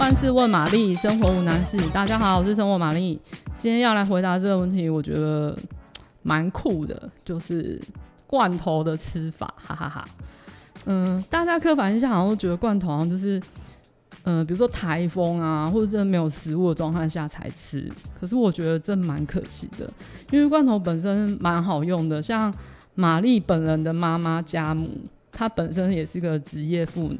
[0.00, 1.76] 万事问玛丽，生活无难事。
[1.90, 3.20] 大家好，我是生活玛丽。
[3.58, 5.54] 今天要来回答这个问题，我觉得
[6.22, 7.78] 蛮酷的，就是
[8.26, 10.08] 罐头的吃法，哈哈哈，
[10.86, 13.38] 嗯，大家刻板印象好像都觉得罐头好像就是，
[14.22, 17.86] 嗯、比如说台风啊，或者真的没有食物的状态下才吃。
[18.18, 19.92] 可是我觉得这蛮可惜的，
[20.30, 22.22] 因为罐头本身蛮好用的。
[22.22, 22.50] 像
[22.94, 24.88] 玛丽本人的妈妈家母，
[25.40, 27.18] 她本身也是个职业妇女，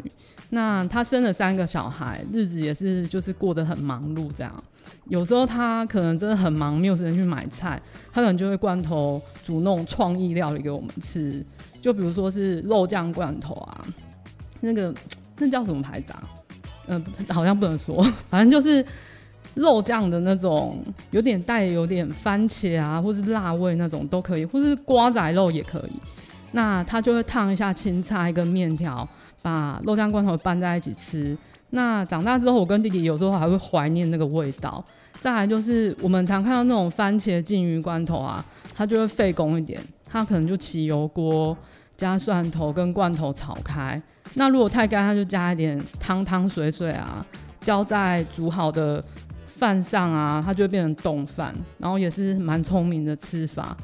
[0.50, 4.54] 那她生了三个小孩，日子也是就是过得很忙碌这样。
[5.06, 7.80] 有时候她可能真的很忙，没有时间去买菜，
[8.12, 11.42] 她可能就会罐头煮那种创意料理给我们吃。
[11.80, 13.80] 就比如说是肉酱罐头啊，
[14.60, 14.92] 那个
[15.38, 16.28] 那叫什么牌子啊？
[16.88, 18.84] 嗯、好像不能说，反正就是
[19.54, 25.92] 肉酱的那种，有点带有点番茄啊，或是辣味那种都可以，或是瓜仔肉也可以。
[26.52, 29.08] 那他就会烫一下青菜跟面条，
[29.40, 31.36] 把肉酱罐头拌在一起吃。
[31.70, 34.84] 那长大之后，我跟弟弟有时候还会怀念那个味道。
[35.20, 39.78] 再来就是我们常看到那种番茄鲸鱼罐头啊，它就会费工一点。
[40.04, 41.56] 它可能就起油锅，
[41.96, 43.96] 加蒜头跟罐头炒开。
[44.34, 47.24] 那如果太干，它就加一点汤汤水水啊，
[47.60, 49.00] 浇在煮好的
[49.46, 51.54] 饭上啊，它就会变成冻饭。
[51.78, 53.76] 然后也是蛮聪明的吃法。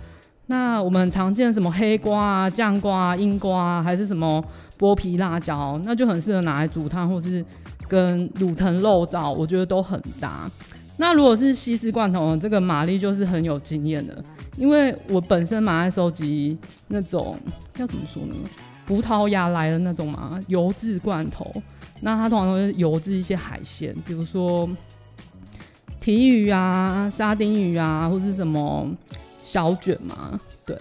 [0.46, 4.44] 那我们常见什么黑瓜啊、酱瓜啊、英瓜啊，还是什么
[4.78, 7.44] 剥皮辣椒，那就很适合拿来煮汤，或是
[7.88, 10.50] 跟卤藤肉燥，我觉得都很搭。
[10.98, 14.22] 那如果是西式罐头，这个玛丽就是很有经验的，
[14.56, 16.56] 因为我本身蛮爱收集
[16.88, 17.36] 那种
[17.76, 18.34] 要怎么说呢，
[18.86, 21.52] 葡萄牙来的那种嘛，油渍罐头。
[22.00, 24.68] 那它通常都是油渍一些海鲜，比如说
[26.00, 28.86] 鯷鱼啊、沙丁鱼啊，或是什么
[29.46, 30.76] 小卷嘛，对。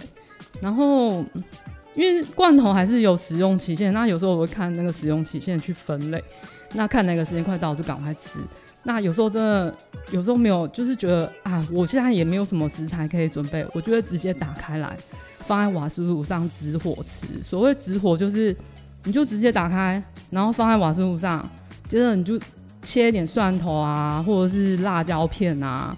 [0.60, 1.24] 然后
[1.94, 6.24] 因为罐头还是有使用期限，那有时候我会看那个使用期限去分类，
[6.74, 8.40] 那看哪个时间快到，我就赶快吃。
[8.84, 9.76] 那有时候真的，
[10.12, 14.98] 有时候没有，就是觉得啊，我现在也没有什么食材可以准备，我就会直接打开来，
[15.40, 17.28] 放在瓦斯炉上直火吃。
[17.44, 18.56] 所谓直火，就是
[19.04, 21.48] 你就直接打开，然后放在瓦斯炉上，
[21.88, 22.40] 接着你就
[22.82, 25.96] 切一点蒜头啊，或者是辣椒片啊，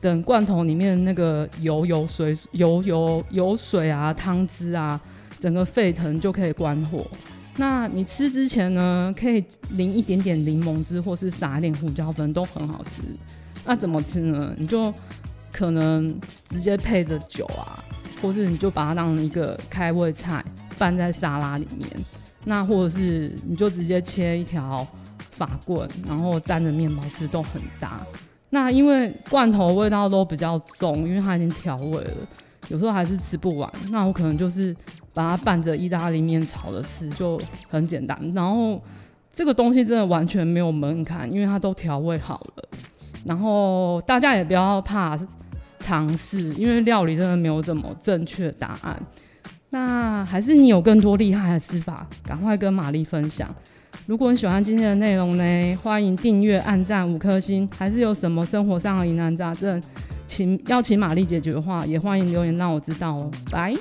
[0.00, 5.00] 等罐头里面那个油油水油油油水啊，汤汁啊，
[5.40, 7.06] 整个沸腾就可以关火。
[7.56, 13.02] 那你吃之前呢，可以淋一点点柠檬汁，或是撒一点胡椒粉，都很好吃。
[13.64, 14.54] 那怎么吃呢？
[14.58, 14.92] 你就
[15.50, 17.82] 可能直接配着酒啊，
[18.20, 20.44] 或是你就把它当一个开胃菜
[20.78, 21.88] 拌在沙拉里面。
[22.44, 24.86] 那或者是你就直接切一条
[25.32, 28.00] 法棍，然后沾着面包吃，都很搭。
[28.50, 32.14] 那因为罐头味道都比较重，因为它已经调味了，
[32.68, 33.70] 有时候还是吃不完。
[33.90, 34.74] 那我可能就是。
[35.16, 37.40] 把它拌着意大利面炒着吃就
[37.70, 38.78] 很简单，然后
[39.32, 42.64] 这个东西真的完全没有门槛，因为它都调味好了。
[43.24, 45.18] 然后大家也不要怕
[45.78, 49.02] 尝试，因为料理真的没有这么正确答案。
[49.70, 53.48] 那还是你有更多厉害的吃法，赶快跟玛丽分享。
[54.04, 57.68] 如果你喜欢今天的内容呢，欢迎订阅、按赞五颗星。
[57.76, 59.82] 还是有什么生活上的疑难杂症，
[60.26, 63.30] 请要请玛丽解决的话，也欢迎留言让我知道哦。
[63.50, 63.74] 拜。